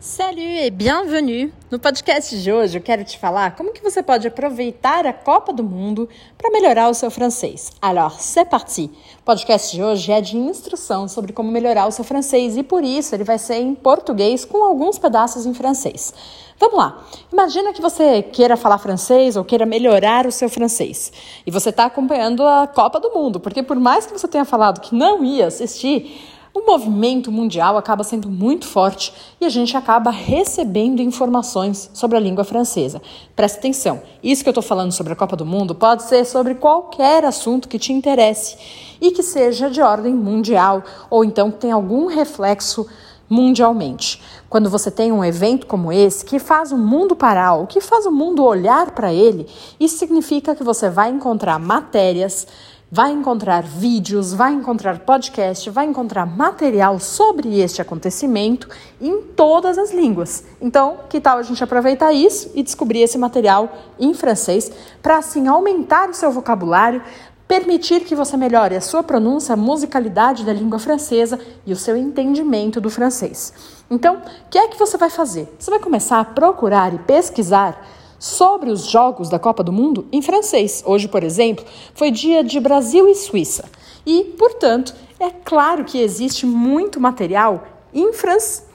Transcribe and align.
Salut 0.00 0.38
et 0.38 0.70
bienvenue! 0.70 1.52
No 1.72 1.76
podcast 1.76 2.40
de 2.40 2.52
hoje 2.52 2.78
eu 2.78 2.80
quero 2.80 3.02
te 3.02 3.18
falar 3.18 3.56
como 3.56 3.72
que 3.72 3.82
você 3.82 4.00
pode 4.00 4.28
aproveitar 4.28 5.04
a 5.04 5.12
Copa 5.12 5.52
do 5.52 5.64
Mundo 5.64 6.08
para 6.36 6.52
melhorar 6.52 6.88
o 6.88 6.94
seu 6.94 7.10
francês. 7.10 7.72
Alors, 7.82 8.14
c'est 8.20 8.48
parti! 8.48 8.92
O 9.18 9.24
podcast 9.24 9.74
de 9.74 9.82
hoje 9.82 10.12
é 10.12 10.20
de 10.20 10.36
instrução 10.36 11.08
sobre 11.08 11.32
como 11.32 11.50
melhorar 11.50 11.88
o 11.88 11.90
seu 11.90 12.04
francês 12.04 12.56
e 12.56 12.62
por 12.62 12.84
isso 12.84 13.12
ele 13.12 13.24
vai 13.24 13.40
ser 13.40 13.56
em 13.56 13.74
português 13.74 14.44
com 14.44 14.62
alguns 14.62 15.00
pedaços 15.00 15.44
em 15.44 15.52
francês. 15.52 16.14
Vamos 16.60 16.78
lá! 16.78 17.04
Imagina 17.32 17.72
que 17.72 17.82
você 17.82 18.22
queira 18.22 18.56
falar 18.56 18.78
francês 18.78 19.34
ou 19.34 19.44
queira 19.44 19.66
melhorar 19.66 20.28
o 20.28 20.30
seu 20.30 20.48
francês 20.48 21.12
e 21.44 21.50
você 21.50 21.70
está 21.70 21.86
acompanhando 21.86 22.46
a 22.46 22.68
Copa 22.68 23.00
do 23.00 23.10
Mundo, 23.10 23.40
porque 23.40 23.64
por 23.64 23.80
mais 23.80 24.06
que 24.06 24.12
você 24.12 24.28
tenha 24.28 24.44
falado 24.44 24.80
que 24.80 24.94
não 24.94 25.24
ia 25.24 25.48
assistir, 25.48 26.37
o 26.58 26.66
movimento 26.66 27.30
mundial 27.30 27.76
acaba 27.78 28.02
sendo 28.02 28.28
muito 28.28 28.66
forte 28.66 29.14
e 29.40 29.44
a 29.44 29.48
gente 29.48 29.76
acaba 29.76 30.10
recebendo 30.10 31.00
informações 31.00 31.88
sobre 31.94 32.16
a 32.16 32.20
língua 32.20 32.42
francesa. 32.42 33.00
Presta 33.36 33.58
atenção, 33.58 34.02
isso 34.22 34.42
que 34.42 34.48
eu 34.48 34.52
estou 34.52 34.62
falando 34.62 34.90
sobre 34.90 35.12
a 35.12 35.16
Copa 35.16 35.36
do 35.36 35.46
Mundo 35.46 35.74
pode 35.74 36.02
ser 36.02 36.24
sobre 36.24 36.56
qualquer 36.56 37.24
assunto 37.24 37.68
que 37.68 37.78
te 37.78 37.92
interesse 37.92 38.56
e 39.00 39.12
que 39.12 39.22
seja 39.22 39.70
de 39.70 39.80
ordem 39.80 40.12
mundial 40.12 40.82
ou 41.08 41.24
então 41.24 41.50
que 41.50 41.58
tenha 41.58 41.74
algum 41.74 42.06
reflexo 42.06 42.86
mundialmente. 43.30 44.20
Quando 44.48 44.68
você 44.68 44.90
tem 44.90 45.12
um 45.12 45.24
evento 45.24 45.66
como 45.66 45.92
esse 45.92 46.24
que 46.24 46.40
faz 46.40 46.72
o 46.72 46.78
mundo 46.78 47.14
parar, 47.14 47.54
o 47.54 47.66
que 47.66 47.80
faz 47.80 48.04
o 48.04 48.10
mundo 48.10 48.42
olhar 48.42 48.90
para 48.92 49.12
ele, 49.12 49.46
isso 49.78 49.98
significa 49.98 50.56
que 50.56 50.64
você 50.64 50.90
vai 50.90 51.10
encontrar 51.10 51.58
matérias 51.60 52.48
vai 52.90 53.12
encontrar 53.12 53.62
vídeos, 53.62 54.32
vai 54.32 54.52
encontrar 54.52 55.00
podcast, 55.00 55.68
vai 55.68 55.86
encontrar 55.86 56.24
material 56.24 56.98
sobre 56.98 57.60
este 57.60 57.82
acontecimento 57.82 58.68
em 59.00 59.22
todas 59.22 59.76
as 59.76 59.92
línguas. 59.92 60.44
Então, 60.60 61.00
que 61.08 61.20
tal 61.20 61.38
a 61.38 61.42
gente 61.42 61.62
aproveitar 61.62 62.12
isso 62.12 62.50
e 62.54 62.62
descobrir 62.62 63.02
esse 63.02 63.18
material 63.18 63.70
em 63.98 64.14
francês 64.14 64.72
para 65.02 65.18
assim 65.18 65.46
aumentar 65.46 66.08
o 66.08 66.14
seu 66.14 66.30
vocabulário, 66.30 67.02
permitir 67.46 68.00
que 68.00 68.14
você 68.14 68.36
melhore 68.36 68.76
a 68.76 68.80
sua 68.80 69.02
pronúncia, 69.02 69.52
a 69.52 69.56
musicalidade 69.56 70.44
da 70.44 70.52
língua 70.52 70.78
francesa 70.78 71.38
e 71.66 71.72
o 71.72 71.76
seu 71.76 71.96
entendimento 71.96 72.80
do 72.80 72.90
francês. 72.90 73.52
Então, 73.90 74.16
o 74.16 74.48
que 74.50 74.58
é 74.58 74.68
que 74.68 74.78
você 74.78 74.96
vai 74.96 75.10
fazer? 75.10 75.54
Você 75.58 75.70
vai 75.70 75.80
começar 75.80 76.20
a 76.20 76.24
procurar 76.24 76.92
e 76.92 76.98
pesquisar 76.98 77.82
sobre 78.18 78.70
os 78.70 78.86
jogos 78.86 79.28
da 79.28 79.38
Copa 79.38 79.62
do 79.62 79.72
Mundo 79.72 80.06
em 80.10 80.20
francês. 80.20 80.82
Hoje, 80.84 81.08
por 81.08 81.22
exemplo, 81.22 81.64
foi 81.94 82.10
dia 82.10 82.42
de 82.42 82.58
Brasil 82.58 83.08
e 83.08 83.14
Suíça. 83.14 83.64
E, 84.04 84.24
portanto, 84.38 84.94
é 85.20 85.30
claro 85.30 85.84
que 85.84 86.00
existe 86.00 86.46
muito 86.46 87.00
material 87.00 87.64
em 87.92 88.12
francês. 88.12 88.68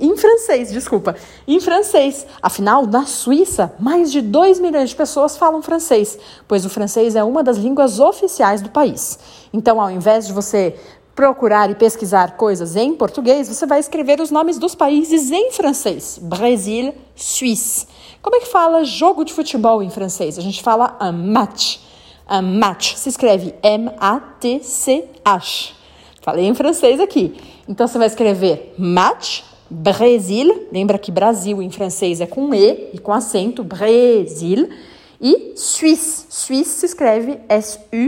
Em 0.00 0.16
francês, 0.16 0.72
desculpa, 0.72 1.14
em 1.46 1.60
francês. 1.60 2.26
Afinal, 2.42 2.84
na 2.84 3.06
Suíça, 3.06 3.72
mais 3.78 4.10
de 4.10 4.20
2 4.20 4.58
milhões 4.58 4.90
de 4.90 4.96
pessoas 4.96 5.36
falam 5.36 5.62
francês, 5.62 6.18
pois 6.48 6.64
o 6.64 6.68
francês 6.68 7.14
é 7.14 7.22
uma 7.22 7.44
das 7.44 7.58
línguas 7.58 8.00
oficiais 8.00 8.60
do 8.60 8.70
país. 8.70 9.20
Então, 9.52 9.80
ao 9.80 9.88
invés 9.88 10.26
de 10.26 10.32
você 10.32 10.74
procurar 11.14 11.70
e 11.70 11.74
pesquisar 11.74 12.36
coisas 12.36 12.76
em 12.76 12.94
português, 12.94 13.48
você 13.48 13.66
vai 13.66 13.78
escrever 13.78 14.20
os 14.20 14.30
nomes 14.30 14.58
dos 14.58 14.74
países 14.74 15.30
em 15.30 15.52
francês. 15.52 16.18
Brasil, 16.20 16.92
Suíça. 17.14 17.86
Como 18.20 18.36
é 18.36 18.40
que 18.40 18.46
fala 18.46 18.84
jogo 18.84 19.24
de 19.24 19.32
futebol 19.32 19.82
em 19.82 19.90
francês? 19.90 20.38
A 20.38 20.42
gente 20.42 20.62
fala 20.62 20.98
un 21.00 21.32
match. 21.32 21.78
Un 22.28 22.58
match 22.58 22.94
se 22.94 23.08
escreve 23.08 23.54
M-A-T-C-H. 23.62 25.42
Falei 26.20 26.46
em 26.46 26.54
francês 26.54 26.98
aqui. 27.00 27.36
Então 27.68 27.86
você 27.86 27.98
vai 27.98 28.06
escrever 28.06 28.74
match, 28.78 29.42
Brasil. 29.70 30.68
Lembra 30.72 30.98
que 30.98 31.12
Brasil 31.12 31.62
em 31.62 31.70
francês 31.70 32.20
é 32.20 32.26
com 32.26 32.54
E 32.54 32.90
e 32.94 32.98
com 32.98 33.12
acento, 33.12 33.62
Brasil. 33.62 34.68
E 35.20 35.52
Suisse. 35.54 36.26
Suisse 36.28 36.80
se 36.80 36.86
escreve 36.86 37.38
S-U-I-S-S-E. 37.48 38.04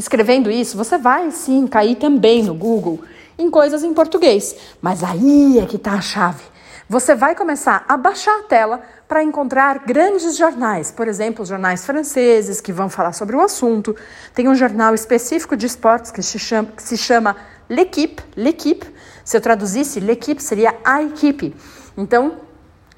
Escrevendo 0.00 0.50
isso, 0.50 0.78
você 0.78 0.96
vai 0.96 1.30
sim 1.30 1.66
cair 1.66 1.94
também 1.94 2.42
no 2.42 2.54
Google 2.54 3.00
em 3.38 3.50
coisas 3.50 3.84
em 3.84 3.92
português. 3.92 4.56
Mas 4.80 5.04
aí 5.04 5.58
é 5.58 5.66
que 5.66 5.76
está 5.76 5.92
a 5.92 6.00
chave. 6.00 6.42
Você 6.88 7.14
vai 7.14 7.34
começar 7.34 7.84
a 7.86 7.98
baixar 7.98 8.34
a 8.38 8.42
tela 8.44 8.80
para 9.06 9.22
encontrar 9.22 9.80
grandes 9.80 10.38
jornais, 10.38 10.90
por 10.90 11.06
exemplo, 11.06 11.44
jornais 11.44 11.84
franceses 11.84 12.62
que 12.62 12.72
vão 12.72 12.88
falar 12.88 13.12
sobre 13.12 13.36
o 13.36 13.42
assunto. 13.42 13.94
Tem 14.34 14.48
um 14.48 14.54
jornal 14.54 14.94
específico 14.94 15.54
de 15.54 15.66
esportes 15.66 16.10
que 16.10 16.22
se 16.22 16.38
chama, 16.38 16.68
que 16.74 16.82
se 16.82 16.96
chama 16.96 17.36
L'Equipe. 17.68 18.22
L'Equipe, 18.34 18.86
se 19.22 19.36
eu 19.36 19.40
traduzisse, 19.42 20.00
L'Equipe 20.00 20.42
seria 20.42 20.74
a 20.82 21.02
equipe. 21.02 21.54
Então, 21.94 22.36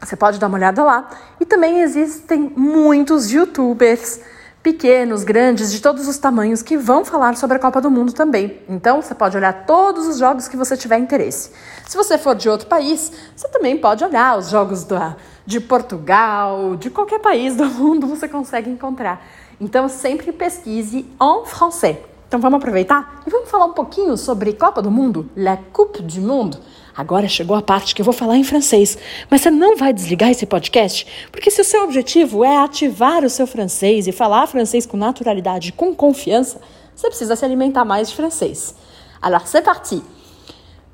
você 0.00 0.14
pode 0.14 0.38
dar 0.38 0.46
uma 0.46 0.56
olhada 0.56 0.84
lá. 0.84 1.10
E 1.40 1.44
também 1.44 1.80
existem 1.80 2.52
muitos 2.56 3.32
youtubers 3.32 4.20
pequenos, 4.62 5.24
grandes, 5.24 5.72
de 5.72 5.80
todos 5.80 6.06
os 6.06 6.18
tamanhos 6.18 6.62
que 6.62 6.76
vão 6.76 7.04
falar 7.04 7.36
sobre 7.36 7.56
a 7.56 7.60
Copa 7.60 7.80
do 7.80 7.90
Mundo 7.90 8.12
também. 8.12 8.60
Então, 8.68 9.02
você 9.02 9.14
pode 9.14 9.36
olhar 9.36 9.66
todos 9.66 10.06
os 10.06 10.18
jogos 10.18 10.46
que 10.46 10.56
você 10.56 10.76
tiver 10.76 10.98
interesse. 10.98 11.50
Se 11.86 11.96
você 11.96 12.16
for 12.16 12.34
de 12.34 12.48
outro 12.48 12.68
país, 12.68 13.10
você 13.34 13.48
também 13.48 13.76
pode 13.76 14.04
olhar 14.04 14.38
os 14.38 14.50
jogos 14.50 14.84
da, 14.84 15.16
de 15.44 15.60
Portugal, 15.60 16.76
de 16.76 16.90
qualquer 16.90 17.18
país 17.18 17.56
do 17.56 17.66
mundo 17.74 18.06
você 18.06 18.28
consegue 18.28 18.70
encontrar. 18.70 19.26
Então, 19.60 19.88
sempre 19.88 20.30
pesquise 20.32 21.06
en 21.20 21.44
français. 21.44 22.11
Então, 22.32 22.40
vamos 22.40 22.56
aproveitar 22.56 23.20
e 23.26 23.30
vamos 23.30 23.50
falar 23.50 23.66
um 23.66 23.74
pouquinho 23.74 24.16
sobre 24.16 24.54
Copa 24.54 24.80
do 24.80 24.90
Mundo, 24.90 25.28
La 25.36 25.58
Coupe 25.58 26.00
du 26.00 26.22
Monde. 26.22 26.58
Agora 26.96 27.28
chegou 27.28 27.54
a 27.54 27.60
parte 27.60 27.94
que 27.94 28.00
eu 28.00 28.06
vou 28.06 28.14
falar 28.14 28.38
em 28.38 28.42
francês, 28.42 28.96
mas 29.30 29.42
você 29.42 29.50
não 29.50 29.76
vai 29.76 29.92
desligar 29.92 30.30
esse 30.30 30.46
podcast, 30.46 31.06
porque 31.30 31.50
se 31.50 31.60
o 31.60 31.64
seu 31.64 31.84
objetivo 31.84 32.42
é 32.42 32.56
ativar 32.56 33.22
o 33.22 33.28
seu 33.28 33.46
francês 33.46 34.06
e 34.06 34.12
falar 34.12 34.46
francês 34.46 34.86
com 34.86 34.96
naturalidade, 34.96 35.72
com 35.72 35.94
confiança, 35.94 36.58
você 36.96 37.06
precisa 37.08 37.36
se 37.36 37.44
alimentar 37.44 37.84
mais 37.84 38.08
de 38.08 38.16
francês. 38.16 38.74
Alors 39.20 39.46
c'est 39.46 39.62
parti. 39.62 40.02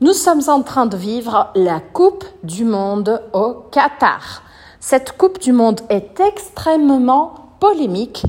Nous 0.00 0.14
sommes 0.14 0.42
en 0.48 0.64
train 0.64 0.86
de 0.86 0.96
vivre 0.96 1.52
la 1.54 1.78
Coupe 1.78 2.24
du 2.42 2.64
Monde 2.64 3.22
au 3.32 3.62
Qatar. 3.70 4.42
Cette 4.80 5.12
Coupe 5.12 5.38
du 5.38 5.52
Monde 5.52 5.82
est 5.88 6.18
extrêmement 6.18 7.54
polémique 7.60 8.24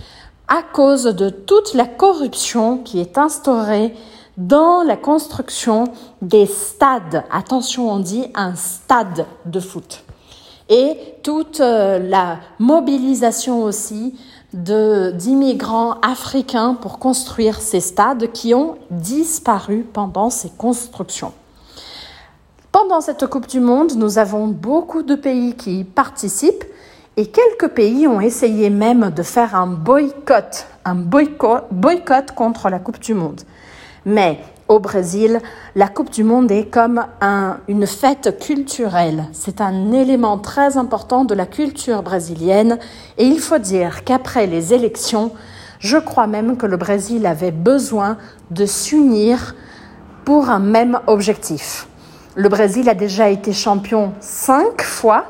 à 0.50 0.64
cause 0.64 1.04
de 1.04 1.30
toute 1.30 1.76
la 1.76 1.86
corruption 1.86 2.80
qui 2.80 3.00
est 3.00 3.18
instaurée 3.18 3.94
dans 4.38 4.84
la 4.84 4.98
construction 4.98 5.86
des 6.22 6.46
stades. 6.46 7.24
Attention, 7.32 7.92
on 7.92 8.00
dit 8.00 8.26
un 8.34 8.56
stade 8.56 9.26
de 9.46 9.60
foot. 9.60 10.04
Et 10.70 10.98
toute 11.24 11.60
euh, 11.60 12.00
la 12.00 12.38
mobilisation 12.58 13.64
aussi 13.64 14.16
d'immigrants 14.54 15.96
africains 16.02 16.74
pour 16.74 16.98
construire 16.98 17.62
ces 17.62 17.82
stades 17.82 18.32
qui 18.32 18.56
ont 18.56 18.78
disparu 18.90 19.86
pendant 19.94 20.32
ces 20.32 20.50
constructions. 20.50 21.34
Pendant 22.72 23.02
cette 23.02 23.28
Coupe 23.28 23.48
du 23.48 23.60
Monde, 23.60 23.94
nous 23.96 24.18
avons 24.18 24.48
beaucoup 24.48 25.04
de 25.04 25.16
pays 25.16 25.56
qui 25.56 25.82
y 25.82 25.84
participent 25.84 26.66
et 27.18 27.28
quelques 27.28 27.74
pays 27.74 28.08
ont 28.08 28.22
essayé 28.22 28.70
même 28.70 29.12
de 29.16 29.24
faire 29.24 29.56
un 29.56 29.68
boycott, 29.68 30.68
un 30.86 30.96
boycott, 30.96 32.32
contre 32.36 32.70
la 32.70 32.80
Coupe 32.80 33.00
du 33.00 33.14
Monde. 33.14 33.42
Mais 34.06 34.40
au 34.70 34.80
Brésil, 34.80 35.42
la 35.76 35.88
Coupe 35.88 36.12
du 36.12 36.24
Monde 36.24 36.52
est 36.52 36.66
comme 36.66 37.06
une 37.68 37.88
fête 37.88 38.40
culturelle. 38.40 39.26
C'est 39.34 39.62
un 39.62 39.92
élément 39.92 40.38
très 40.38 40.78
important 40.78 41.26
de 41.26 41.34
la 41.34 41.46
culture 41.46 42.04
brésilienne 42.04 42.78
et 43.18 43.26
il 43.26 43.40
faut 43.40 43.58
dire 43.58 44.04
qu'après 44.04 44.48
les 44.48 44.74
élections, 44.74 45.32
je 45.80 45.98
crois 45.98 46.28
même 46.28 46.56
que 46.56 46.66
le 46.66 46.78
Brésil 46.78 47.26
avait 47.26 47.52
besoin 47.52 48.18
de 48.52 48.66
s'unir 48.66 49.56
pour 50.24 50.50
un 50.50 50.60
même 50.60 51.00
objectif. 51.08 51.88
Le 52.36 52.48
Brésil 52.48 52.88
a 52.88 52.94
déjà 52.94 53.30
été 53.30 53.52
champion 53.52 54.14
cinq 54.20 54.84
fois 54.84 55.26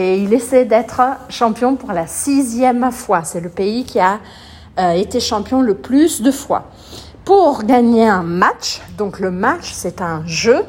et 0.00 0.16
il 0.16 0.32
essaie 0.32 0.64
d'être 0.64 1.02
champion 1.28 1.76
pour 1.76 1.92
la 1.92 2.06
sixième 2.06 2.90
fois. 2.90 3.22
C'est 3.24 3.40
le 3.40 3.50
pays 3.50 3.84
qui 3.84 4.00
a 4.00 4.18
euh, 4.78 4.92
été 4.92 5.20
champion 5.20 5.60
le 5.60 5.74
plus 5.74 6.22
de 6.22 6.30
fois 6.30 6.70
pour 7.24 7.64
gagner 7.64 8.08
un 8.08 8.22
match. 8.22 8.80
Donc 8.96 9.20
le 9.20 9.30
match, 9.30 9.72
c'est 9.72 10.00
un 10.00 10.24
jeu 10.24 10.64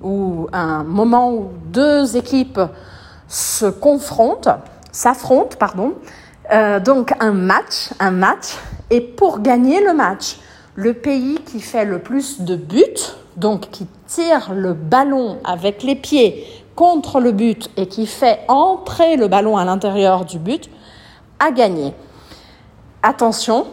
ou 0.00 0.46
un 0.52 0.84
moment 0.84 1.32
où 1.32 1.50
deux 1.66 2.16
équipes 2.16 2.60
se 3.26 3.66
confrontent, 3.66 4.48
s'affrontent, 4.92 5.56
pardon. 5.58 5.94
Euh, 6.52 6.78
donc 6.78 7.12
un 7.18 7.32
match, 7.32 7.90
un 7.98 8.12
match. 8.12 8.56
Et 8.90 9.00
pour 9.00 9.40
gagner 9.40 9.84
le 9.84 9.92
match, 9.92 10.36
le 10.76 10.94
pays 10.94 11.40
qui 11.44 11.60
fait 11.60 11.84
le 11.84 11.98
plus 11.98 12.42
de 12.42 12.54
buts, 12.54 12.84
donc 13.36 13.70
qui 13.70 13.88
tire 14.06 14.52
le 14.54 14.72
ballon 14.72 15.38
avec 15.44 15.82
les 15.82 15.96
pieds 15.96 16.46
contre 16.78 17.18
le 17.18 17.32
but 17.32 17.72
et 17.76 17.88
qui 17.88 18.06
fait 18.06 18.38
entrer 18.46 19.16
le 19.16 19.26
ballon 19.26 19.56
à 19.56 19.64
l'intérieur 19.64 20.24
du 20.24 20.38
but, 20.38 20.70
a 21.40 21.50
gagné. 21.50 21.92
Attention, 23.02 23.66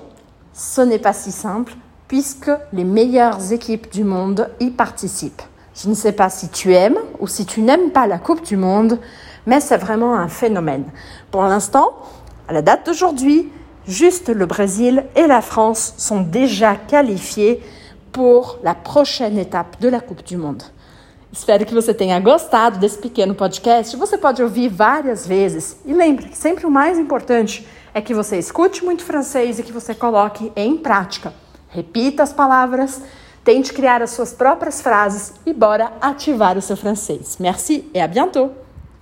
ce 0.53 0.81
n'est 0.81 0.97
pas 0.97 1.13
si 1.13 1.31
simple 1.31 1.73
puisque 2.07 2.49
les 2.73 2.83
meilleures 2.83 3.53
équipes 3.53 3.91
du 3.91 4.03
monde 4.03 4.49
y 4.59 4.71
participent. 4.71 5.43
Je 5.75 5.87
ne 5.87 5.93
sais 5.93 6.13
pas 6.13 6.31
si 6.31 6.49
tu 6.49 6.73
aimes 6.73 6.97
ou 7.19 7.27
si 7.27 7.45
tu 7.45 7.61
n'aimes 7.61 7.91
pas 7.91 8.07
la 8.07 8.17
Coupe 8.17 8.43
du 8.43 8.57
Monde, 8.57 8.97
mais 9.45 9.59
c'est 9.59 9.77
vraiment 9.77 10.15
un 10.15 10.27
phénomène. 10.27 10.85
Pour 11.29 11.43
l'instant, 11.43 11.91
à 12.47 12.53
la 12.53 12.63
date 12.63 12.87
d'aujourd'hui, 12.87 13.51
juste 13.87 14.29
le 14.29 14.47
Brésil 14.47 15.05
et 15.15 15.27
la 15.27 15.41
France 15.41 15.93
sont 15.97 16.21
déjà 16.21 16.75
qualifiés 16.75 17.61
pour 18.11 18.57
la 18.63 18.73
prochaine 18.73 19.37
étape 19.37 19.79
de 19.79 19.89
la 19.89 19.99
Coupe 19.99 20.23
du 20.23 20.37
Monde. 20.37 20.63
Espero 21.35 21.65
que 21.65 21.73
você 21.73 21.93
tenha 21.93 22.17
gostado 22.17 22.79
desse 22.79 22.97
pequeno 22.97 23.35
podcast. 23.35 23.97
Você 23.97 24.17
pode 24.17 24.41
ouvir 24.41 24.69
várias 24.69 25.27
vezes. 25.27 25.77
E 25.85 25.93
lembre 25.93 26.29
que 26.29 26.37
sempre 26.37 26.65
o 26.65 26.71
mais 26.71 26.97
importante 26.97 27.67
é 27.93 27.99
que 27.99 28.13
você 28.13 28.39
escute 28.39 28.85
muito 28.85 29.03
francês 29.03 29.59
e 29.59 29.63
que 29.63 29.71
você 29.73 29.93
coloque 29.93 30.49
em 30.55 30.77
prática. 30.77 31.33
Repita 31.67 32.23
as 32.23 32.31
palavras, 32.31 33.01
tente 33.43 33.73
criar 33.73 34.01
as 34.01 34.11
suas 34.11 34.31
próprias 34.31 34.81
frases 34.81 35.33
e 35.45 35.51
bora 35.51 35.91
ativar 35.99 36.57
o 36.57 36.61
seu 36.61 36.77
francês. 36.77 37.35
Merci 37.37 37.89
et 37.93 37.99
à 37.99 38.07
bientôt! 38.07 38.64